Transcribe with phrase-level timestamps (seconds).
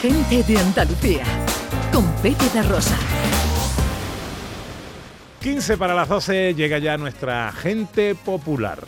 [0.00, 1.24] Gente de Andalucía,
[1.90, 2.96] con Pepe de Rosa.
[5.40, 8.78] 15 para las 12 llega ya nuestra gente popular.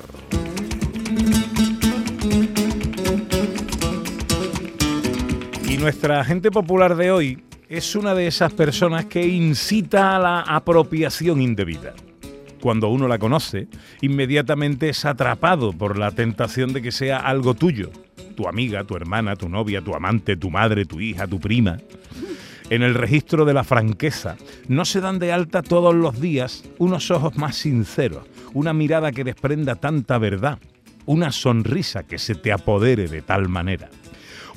[5.67, 10.41] Y nuestra gente popular de hoy es una de esas personas que incita a la
[10.43, 11.95] apropiación indebida.
[12.61, 13.69] Cuando uno la conoce,
[14.01, 17.91] inmediatamente es atrapado por la tentación de que sea algo tuyo.
[18.37, 21.79] Tu amiga, tu hermana, tu novia, tu amante, tu madre, tu hija, tu prima.
[22.71, 24.37] En el registro de la franqueza
[24.69, 29.25] no se dan de alta todos los días unos ojos más sinceros, una mirada que
[29.25, 30.59] desprenda tanta verdad,
[31.07, 33.89] una sonrisa que se te apodere de tal manera.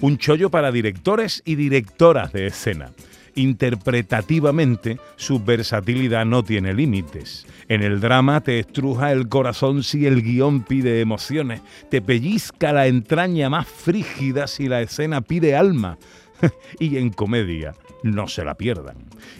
[0.02, 2.92] Un chollo para directores y directoras de escena.
[3.36, 7.46] Interpretativamente, su versatilidad no tiene límites.
[7.68, 12.88] En el drama te estruja el corazón si el guion pide emociones, te pellizca la
[12.88, 15.98] entraña más frígida si la escena pide alma.
[16.80, 18.98] y en comedia, no se la pierdan.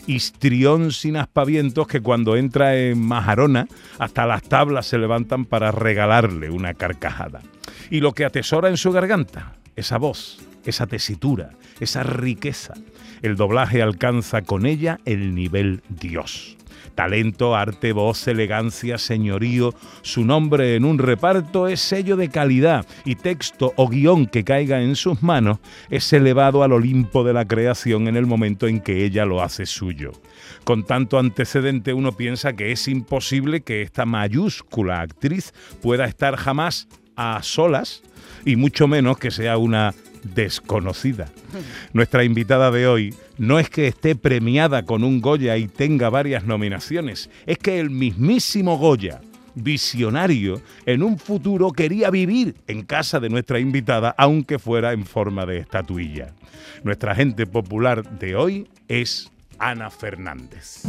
[0.08, 3.68] Histrión sin aspavientos que cuando entra en Majarona,
[4.00, 7.42] hasta las tablas se levantan para regalarle una carcajada.
[7.90, 12.74] Y lo que atesora en su garganta, esa voz, esa tesitura, esa riqueza.
[13.22, 16.58] El doblaje alcanza con ella el nivel Dios.
[16.96, 23.16] Talento, arte, voz, elegancia, señorío, su nombre en un reparto es sello de calidad y
[23.16, 28.08] texto o guion que caiga en sus manos es elevado al Olimpo de la creación
[28.08, 30.12] en el momento en que ella lo hace suyo.
[30.64, 36.88] Con tanto antecedente uno piensa que es imposible que esta mayúscula actriz pueda estar jamás
[37.16, 38.04] a solas
[38.46, 39.94] y mucho menos que sea una
[40.24, 41.30] desconocida.
[41.94, 46.46] Nuestra invitada de hoy no es que esté premiada con un Goya y tenga varias
[46.46, 49.22] nominaciones, es que el mismísimo Goya,
[49.56, 55.46] visionario, en un futuro quería vivir en casa de nuestra invitada, aunque fuera en forma
[55.46, 56.34] de estatuilla.
[56.84, 60.84] Nuestra gente popular de hoy es Ana Fernández.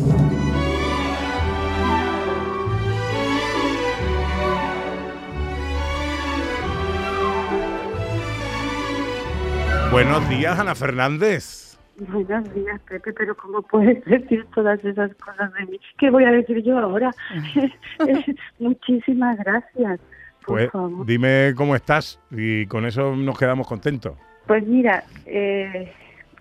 [9.92, 11.78] Buenos días, Ana Fernández.
[11.98, 15.80] Buenos días, Pepe, pero ¿cómo puedes decir todas esas cosas de mí?
[15.98, 17.10] ¿Qué voy a decir yo ahora?
[18.58, 20.00] Muchísimas gracias.
[20.46, 21.06] Por Pues favor.
[21.06, 24.16] dime cómo estás y con eso nos quedamos contentos.
[24.46, 25.92] Pues mira, eh,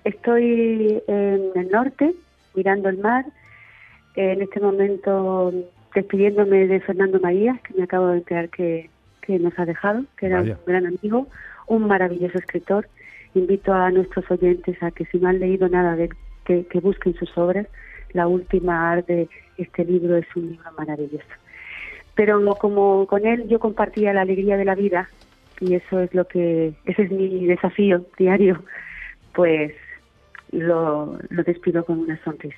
[0.06, 2.14] estoy en el norte,
[2.56, 3.26] mirando el mar.
[4.16, 5.54] En este momento
[5.94, 8.90] despidiéndome de Fernando Marías, que me acabo de enterar que,
[9.22, 10.58] que nos ha dejado, que era Vaya.
[10.58, 11.28] un gran amigo,
[11.68, 12.88] un maravilloso escritor.
[13.34, 16.10] Invito a nuestros oyentes a que si no han leído nada de él,
[16.46, 17.68] que, que busquen sus obras.
[18.14, 21.26] La última arte de este libro es un libro maravilloso.
[22.16, 25.10] Pero como con él yo compartía la alegría de la vida
[25.62, 28.64] y eso es lo que ese es mi desafío diario,
[29.34, 29.74] pues
[30.52, 32.58] lo, lo despido con una sonrisa.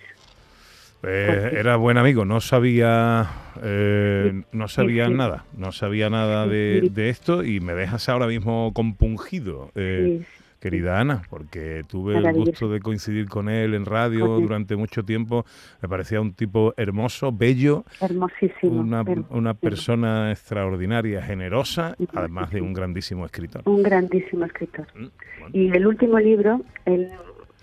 [1.05, 3.27] Eh, Pues era buen amigo, no sabía,
[3.61, 5.13] eh, no sabía sí.
[5.13, 10.25] nada, no sabía nada de, de esto y me dejas ahora mismo compungido, eh, Sí,
[10.63, 15.45] querida Ana, porque tuve el gusto de coincidir con él en radio durante mucho tiempo.
[15.81, 18.79] Me parecía un tipo hermoso, bello, hermosísimo.
[18.79, 19.37] una, hermosísimo.
[19.37, 23.61] una persona extraordinaria, generosa, además de un grandísimo escritor.
[23.65, 24.87] Un grandísimo escritor.
[24.95, 25.05] Mm,
[25.39, 25.49] bueno.
[25.51, 27.09] Y el último libro, el-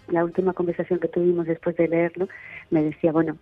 [0.09, 2.29] la última conversación que tuvimos después de leerlo,
[2.71, 3.39] me decía, bueno,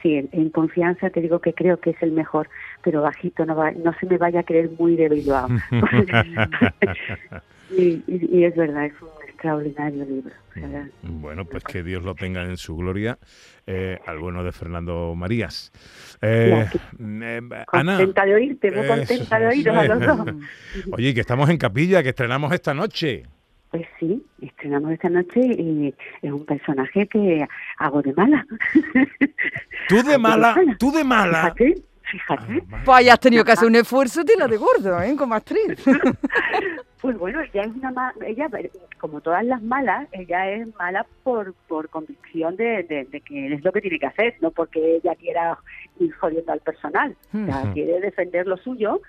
[0.00, 2.48] sí, en, en confianza te digo que creo que es el mejor,
[2.82, 5.48] pero bajito, no, va- no se me vaya a creer muy de Bilbao.
[7.78, 10.34] y, y- y es verdad, es un extraordinario libro.
[11.02, 13.16] Bueno, pues que Dios lo tenga en su gloria,
[13.66, 15.70] eh, al bueno de Fernando Marías.
[16.20, 16.66] Eh,
[17.00, 17.40] eh,
[17.72, 20.34] Ana, contenta de oírte, muy eso, contenta de oíros a los dos.
[20.92, 23.22] oye, que estamos en capilla, que estrenamos esta noche.
[23.70, 27.46] Pues sí, estrenamos esta noche y es un personaje que
[27.78, 28.44] hago de mala.
[29.88, 31.54] Tú de mala, tú de mala.
[31.54, 32.62] Fíjate, fíjate.
[32.84, 35.14] Pues hayas tenido que hacer un esfuerzo de la de gordo, ¿eh?
[35.16, 35.84] Como actriz.
[37.00, 38.48] Pues bueno, ella es una ella
[38.98, 43.64] como todas las malas, ella es mala por por convicción de, de, de que es
[43.64, 45.58] lo que tiene que hacer, no porque ella quiera
[46.00, 47.16] ir jodiendo al personal.
[47.32, 49.00] O sea, quiere defender lo suyo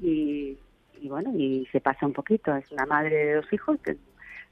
[0.00, 0.56] y,
[1.00, 2.54] y bueno, y se pasa un poquito.
[2.54, 3.96] Es una madre de dos hijos, que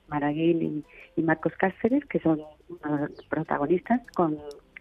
[0.08, 0.84] Maraguil y,
[1.16, 4.36] y Marcos Cáceres, que son unos protagonistas con,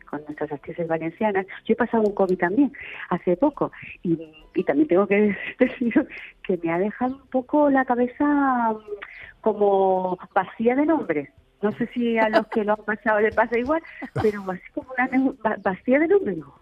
[0.10, 1.46] con nuestras actrices valencianas.
[1.66, 2.74] Yo he pasado un COVID también
[3.10, 3.72] hace poco
[4.04, 4.18] y,
[4.66, 6.08] también tengo que decir
[6.44, 8.26] que me ha dejado un poco la cabeza
[8.74, 11.30] mm, como vacía de nombres.
[11.62, 13.82] No sé si a los que lo han pasado les pasa igual,
[14.22, 16.56] pero así como una vacía de no.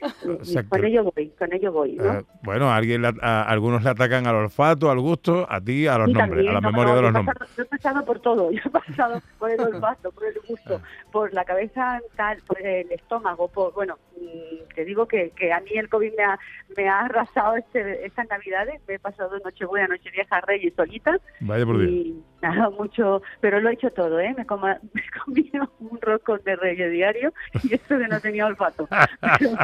[0.00, 0.68] Exacto.
[0.70, 2.12] Con ello voy, con ello voy, ¿no?
[2.20, 5.86] Eh, bueno, a alguien le- a, algunos le atacan al olfato, al gusto, a ti
[5.86, 7.36] a los nombres, también, a la no, memoria no, de los nombres.
[7.38, 10.80] pasado- Yo he pasado por todo, yo he pasado por el olfato, por el gusto,
[11.12, 15.60] por la cabeza, tal, por el estómago, por, bueno, mm, te digo que, que a
[15.60, 16.38] mí el COVID me ha,
[16.76, 21.78] me ha arrasado este, estas navidades, me he pasado Nochebuena, Nochevieja, Reyes solita, Vaya por
[21.78, 21.90] Dios.
[21.90, 24.34] y nada, mucho, pero lo he hecho todo, ¿eh?
[24.36, 25.50] Me, coma, me comí
[25.80, 27.32] un roscón de Reyes diario
[27.64, 28.88] y eso que no tenía olfato.
[29.38, 29.56] Pero,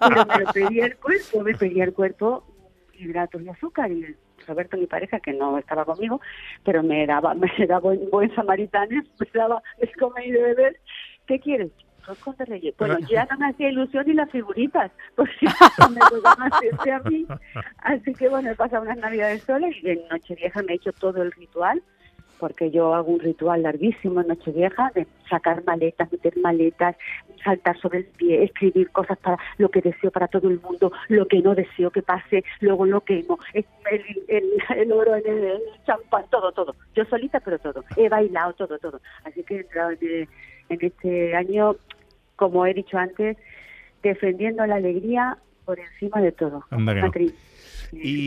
[0.00, 2.44] pero me lo pedía el cuerpo, me pedía el cuerpo
[2.94, 6.20] hidratos y azúcar y Roberto, mi pareja, que no estaba conmigo,
[6.64, 10.80] pero me daba, me daba buen, buen samaritano, me daba de comer y de beber.
[11.26, 11.70] ¿Qué quieres?
[12.04, 12.74] Roscón de Reyes.
[12.76, 15.46] Bueno, ya no me hacía ilusión ni las figuritas, porque
[15.94, 17.26] me tocaba hacerse a mí.
[17.78, 21.22] Así que bueno, he pasado unas navidades sola y en Nochevieja me he hecho todo
[21.22, 21.80] el ritual
[22.42, 26.96] porque yo hago un ritual larguísimo en Nochevieja de sacar maletas, meter maletas,
[27.44, 31.28] saltar sobre el pie, escribir cosas para lo que deseo para todo el mundo, lo
[31.28, 33.64] que no deseo que pase, luego lo quemo, el,
[34.26, 34.44] el,
[34.76, 36.74] el oro en el, el champán, todo, todo.
[36.96, 37.84] Yo solita, pero todo.
[37.96, 39.00] He bailado todo, todo.
[39.22, 40.28] Así que he entrado en,
[40.68, 41.76] en este año,
[42.34, 43.36] como he dicho antes,
[44.02, 46.64] defendiendo la alegría por encima de todo.
[46.70, 47.12] Anda que no.
[47.92, 48.26] Y,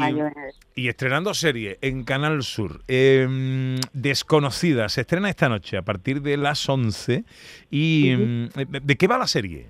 [0.76, 6.38] y estrenando serie en Canal Sur, eh, Desconocida, se estrena esta noche a partir de
[6.38, 7.24] las 11.
[7.72, 8.50] ¿Y mm,
[8.84, 9.68] de qué va la serie?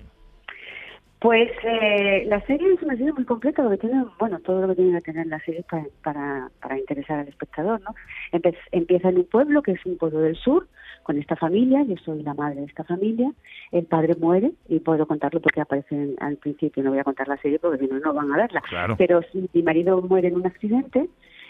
[1.26, 4.76] Pues eh, la serie es una serie muy completa, porque tiene, bueno, todo lo que
[4.76, 7.96] tiene que tener la serie para, para, para interesar al espectador, ¿no?
[8.30, 10.68] Empe- empieza en un pueblo, que es un pueblo del sur,
[11.02, 13.32] con esta familia, yo soy la madre de esta familia,
[13.72, 17.26] el padre muere, y puedo contarlo porque aparece en- al principio, no voy a contar
[17.26, 18.94] la serie porque si no, no van a verla, Claro.
[18.96, 21.08] pero sí, mi marido muere en un accidente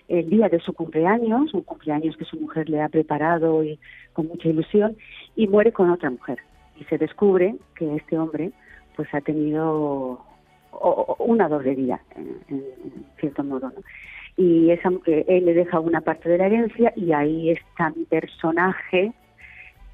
[0.08, 3.78] el día de su cumpleaños, un cumpleaños que su mujer le ha preparado y
[4.14, 4.96] con mucha ilusión,
[5.34, 6.38] y muere con otra mujer.
[6.80, 8.52] Y se descubre que este hombre
[8.96, 10.20] pues ha tenido
[11.18, 12.64] una doble vida, en,
[13.18, 13.68] cierto modo.
[13.68, 13.82] ¿no?
[14.36, 19.12] Y eh, él le deja una parte de la herencia y ahí está mi personaje,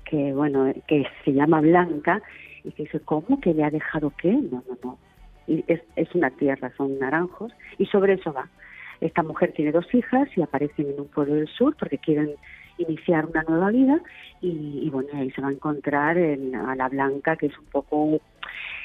[0.05, 2.23] que bueno, que se llama Blanca,
[2.65, 4.33] y que dice, ¿cómo que le ha dejado qué?
[4.33, 4.99] No, no, no.
[5.47, 8.49] Y es, es una tierra, son naranjos, y sobre eso va.
[9.01, 12.31] Esta mujer tiene dos hijas y aparecen en un pueblo del sur porque quieren
[12.79, 14.01] iniciar una nueva vida
[14.41, 17.67] y, y bueno, ahí se va a encontrar en- a la Blanca, que es un
[17.67, 18.21] poco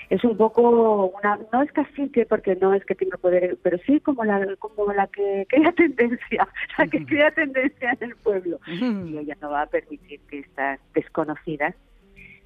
[0.09, 4.00] es un poco una no es cacique porque no es que tenga poder pero sí
[4.00, 8.59] como la como la que crea tendencia la que crea tendencia en el pueblo.
[8.68, 11.75] Y ella no va a permitir que estas desconocidas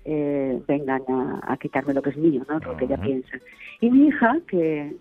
[0.06, 3.38] eh, vengan a, a quitarme lo que es mío no lo que ella piensa.
[3.80, 4.96] Y mi hija que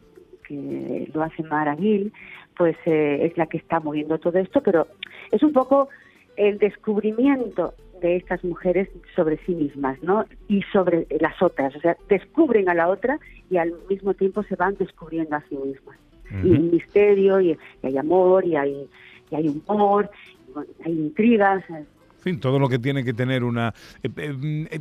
[0.47, 2.13] que lo hace Mara Gil
[2.57, 4.87] pues eh, es la que está moviendo todo esto pero
[5.31, 5.89] es un poco
[6.37, 10.25] el descubrimiento de estas mujeres sobre sí mismas, ¿no?
[10.49, 13.19] Y sobre las otras, o sea, descubren a la otra
[13.51, 15.97] y al mismo tiempo se van descubriendo a sí mismas.
[16.31, 16.55] Y Ujú.
[16.55, 17.51] hay misterio, y,
[17.83, 18.89] y hay amor, y hay,
[19.31, 20.11] y hay humor,
[20.49, 21.65] y bueno, hay intrigas.
[21.71, 21.87] En
[22.21, 23.75] fin, todo lo que tiene que tener una...
[24.03, 24.81] eh, eh, eh,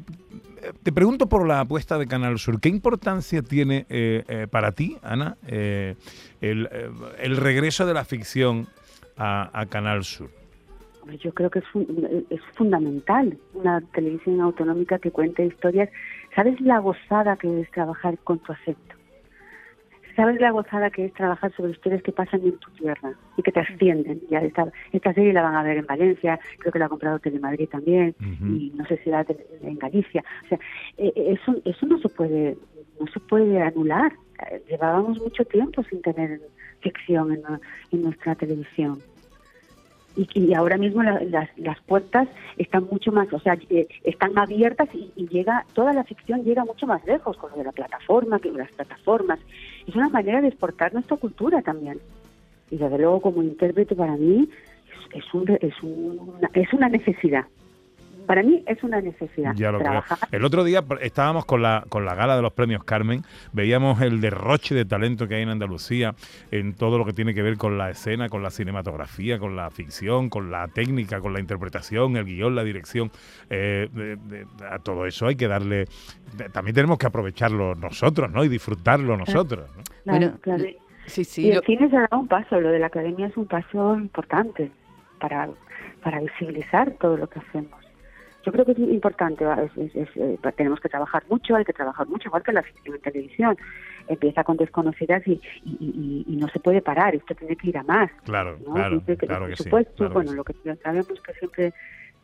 [0.84, 2.60] te pregunto por la apuesta de Canal Sur.
[2.60, 3.86] ¿Qué importancia tiene
[4.52, 6.70] para ti, Ana, el,
[7.20, 8.68] el regreso de la ficción
[9.16, 10.30] a, a Canal Sur?
[11.06, 15.90] Pues Yo creo que es, fun- es fundamental una televisión autonómica que cuente historias.
[16.36, 18.96] ¿Sabes la gozada que es trabajar con tu acento?
[20.16, 23.54] ¿Sabes la gozada que es trabajar sobre historias que pasan en tu tierra y que
[23.54, 24.20] te ascienden?
[24.30, 27.20] Ya esta, esta serie la van a ver en Valencia, creo que la ha comprado
[27.20, 28.14] Telemadrid también,
[28.46, 29.26] y no sé si la
[29.62, 30.24] en Galicia.
[30.46, 30.60] O sea,
[30.98, 32.58] eh, eh, eso, eso no se puede
[33.00, 34.12] no se puede anular.
[34.52, 36.42] Eh, Llevábamos mucho tiempo sin tener
[36.82, 37.40] ficción
[37.92, 39.02] en nuestra televisión
[40.34, 44.90] y, ahora mismo la- las, las puertas están mucho más, o sea, eh, están abiertas
[44.94, 48.52] y, llega toda la ficción llega mucho más lejos con lo de la plataforma, que
[48.52, 49.40] las plataformas.
[49.88, 52.00] Es una manera de exportar nuestra cultura también.
[52.72, 54.50] Y desde luego como intérprete para mí
[55.14, 57.46] es, es, un, es, una, es una necesidad.
[58.30, 59.90] Para mí es una necesidad Ya lo creo.
[59.90, 60.20] trabajar.
[60.32, 64.22] El otro día estábamos con la, con la gala de los premios Carmen, veíamos el
[64.22, 66.14] derroche de talento que hay en Andalucía
[66.52, 69.72] en todo lo que tiene que ver con la escena, con la cinematografía, con la
[69.72, 73.10] ficción, con la técnica, con la interpretación, el guion, la dirección.
[73.50, 75.88] Eh, de- de- a todo eso hay que darle...
[76.38, 78.44] de- También tenemos que aprovecharlo nosotros, ¿no?
[78.44, 79.68] Y disfrutarlo nosotros.
[79.76, 79.82] ¿no?
[80.04, 80.64] Claro, Bueno, claro.
[81.08, 81.50] Sí, Y sí.
[81.50, 83.96] el lo- cine se ha dado un paso, lo de la academia es un paso
[83.98, 84.70] importante
[85.20, 85.50] para,
[86.04, 87.72] para visibilizar todo lo que hacemos.
[88.46, 91.66] Yo creo que es importante, va, es- es- es, eh, tenemos que trabajar mucho, hay
[91.66, 93.58] que trabajar mucho, igual que la ficción en televisión.
[94.08, 95.34] Empieza con desconocidas y,
[95.66, 98.10] y, y- y no se puede parar, esto tiene que ir a más.
[98.24, 98.74] Claro, ¿no?
[98.74, 99.64] claro, que, claro por que sí.
[99.64, 100.38] supuesto, que bueno, sí.
[100.38, 101.74] lo que sabemos que siempre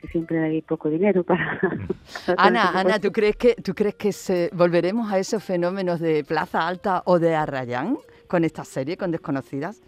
[0.02, 1.58] que siempre hay poco dinero para...
[2.26, 6.24] para Ana, Ana, ¿tú crees que tú crees que se, volveremos a esos fenómenos de
[6.26, 9.82] Plaza Alta o de Arrayán con esta serie, con Desconocidas?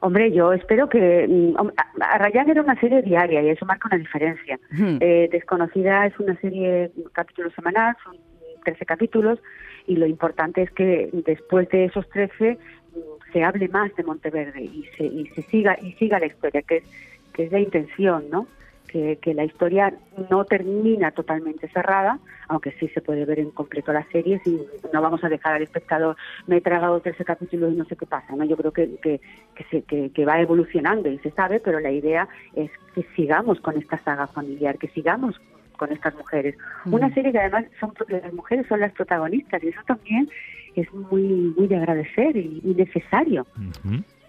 [0.00, 1.26] Hombre, yo espero que...
[1.28, 4.58] mm, a- Arrayán era una serie diaria y eso marca una diferencia.
[5.00, 8.16] Eh, Desconocida es una serie capítulo semanal, son
[8.64, 9.38] 13 capítulos
[9.86, 12.52] y lo importante es que después de esos 13
[12.94, 12.98] mm,
[13.32, 16.76] se hable más de Monteverde y se, y se siga y siga la historia, que
[16.78, 16.84] es,
[17.32, 18.46] que es la intención, ¿no?
[18.86, 19.92] Que, que la historia
[20.30, 24.58] no termina totalmente cerrada, aunque sí se puede ver en completo la serie, si
[24.92, 26.16] no vamos a dejar al espectador,
[26.46, 28.44] me he tragado 13 capítulos y no sé qué pasa, ¿no?
[28.44, 29.20] Yo creo que, que,
[29.54, 33.60] que, se, que, que va evolucionando y se sabe, pero la idea es que sigamos
[33.60, 35.38] con esta saga familiar, que sigamos
[35.76, 36.56] con estas mujeres.
[36.86, 37.14] Una Mm.
[37.14, 40.28] serie que además son las mujeres son las protagonistas y eso también
[40.74, 43.46] es muy muy de agradecer y, y necesario.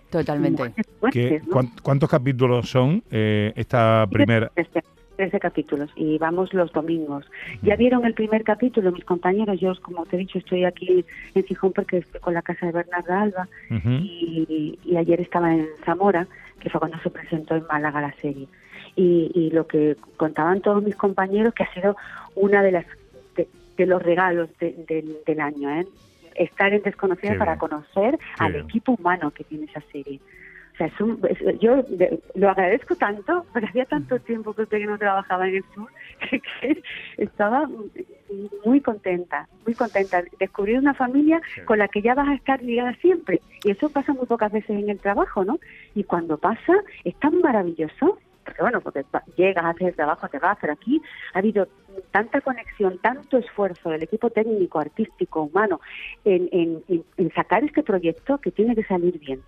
[0.10, 0.64] Totalmente.
[0.64, 1.52] Mujeres ¿Qué- fuertes, ¿no?
[1.54, 4.50] cuán- ¿Cuántos capítulos son eh, esta primera?
[4.56, 4.84] 13,
[5.18, 7.26] 13 capítulos y vamos los domingos.
[7.64, 11.04] Ya vieron el primer capítulo mis compañeros, yo como te he dicho estoy aquí
[11.36, 13.48] en Gijón porque estoy con la casa de Bernarda Alba
[14.04, 16.28] y, y ayer estaba en Zamora,
[16.60, 18.48] que fue cuando se presentó en Málaga la serie.
[18.96, 21.96] Y, y lo que contaban todos mis compañeros, que ha sido
[22.36, 22.86] una de las
[23.36, 23.48] de,
[23.78, 25.86] de los regalos de- del- del año, ¿eh?
[26.38, 27.60] Estar en Desconocida Qué para bien.
[27.60, 28.66] conocer Qué al bien.
[28.66, 30.20] equipo humano que tiene esa serie.
[30.74, 34.62] O sea, es un- es- yo de- lo agradezco tanto, porque hacía tanto tiempo que
[34.62, 35.90] usted que no trabajaba en el sur,
[36.30, 36.84] que, que
[37.18, 37.68] estaba
[38.66, 40.24] muy contenta, muy contenta.
[40.40, 43.42] Descubrir una familia con la que ya vas a estar ligada siempre.
[43.64, 45.58] Y eso pasa muy pocas veces en el trabajo, ¿no?
[45.96, 48.20] Y cuando pasa, es tan maravilloso.
[48.48, 49.04] Porque bueno, porque
[49.36, 51.02] llegas, haces el trabajo, te vas, pero aquí
[51.34, 51.68] ha habido
[52.12, 55.82] tanta conexión, tanto esfuerzo del equipo técnico, artístico, humano,
[56.24, 59.42] en- en- en sacar este proyecto que tiene que salir bien.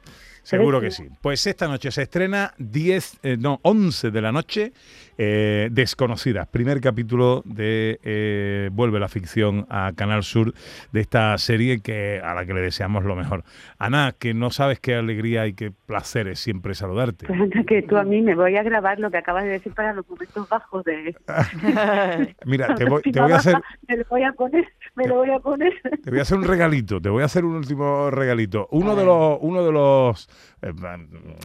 [0.50, 1.08] Seguro que sí.
[1.22, 4.74] Pues esta noche se estrena 10, eh, no, 11 de la noche,
[5.22, 6.48] eh, Desconocidas.
[6.48, 10.53] Primer capítulo de eh, Vuelve la ficción a Canal Sur
[10.91, 13.44] de esta serie que a la que le deseamos lo mejor.
[13.77, 17.27] Ana, que no sabes qué alegría y qué placer es siempre saludarte.
[17.27, 19.74] Pues anda que tú a mí me voy a grabar lo que acabas de decir
[19.74, 21.15] para los momentos bajos de...
[22.46, 23.56] Mira, te voy, te a hacer,
[23.88, 25.74] Me lo voy a poner, me lo voy a poner.
[26.03, 28.68] te voy a hacer un regalito, te voy a hacer un último regalito.
[28.72, 30.29] Uno de los, uno de los,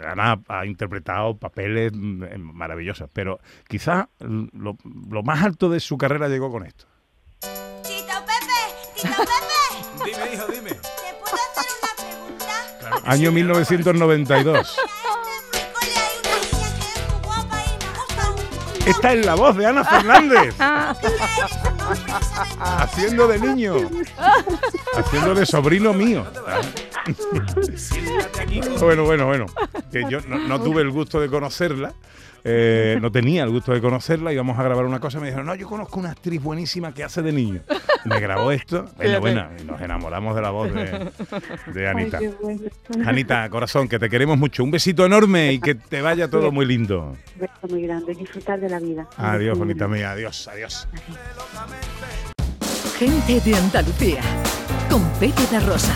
[0.07, 4.77] Ana ha interpretado papeles mm, eh, maravillosos, pero quizás lo,
[5.11, 6.87] lo más alto de su carrera llegó con esto.
[7.83, 8.61] Tito Pepe,
[8.97, 10.71] Tito Pepe, Dime, hijo, dime.
[10.71, 10.81] ¿te
[11.21, 13.11] puedo hacer una pregunta?
[13.11, 14.77] Año 1992.
[14.79, 18.89] En mi cole hay una niña que es muy guapa y me gusta un montón.
[18.89, 20.55] Esta es la voz de Ana Fernández.
[20.57, 21.15] ¿Sabes?
[22.61, 23.75] haciendo de niño,
[24.97, 26.25] haciendo de sobrino mío.
[28.81, 29.47] Bueno, bueno, bueno.
[29.91, 31.95] Que yo no, no tuve el gusto de conocerla.
[32.45, 35.55] eh, no tenía el gusto de conocerla, íbamos a grabar una cosa, me dijeron, no,
[35.55, 37.61] yo conozco una actriz buenísima que hace de niño.
[38.05, 41.11] Me grabó esto, bueno, bueno, y nos enamoramos de la voz de,
[41.73, 42.19] de Anita.
[42.19, 42.63] Ay, qué bueno.
[43.07, 44.63] Anita, corazón, que te queremos mucho.
[44.63, 47.17] Un besito enorme y que te vaya todo muy lindo.
[47.35, 49.07] Un beso muy grande, disfrutar de la vida.
[49.17, 50.87] Adiós, bonita mía, adiós, adiós.
[52.99, 54.21] Gente de Andalucía.
[54.91, 55.95] Con Pepe da Rosa.